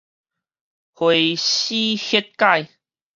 [0.03, 0.03] 花
[1.37, 2.71] 施血解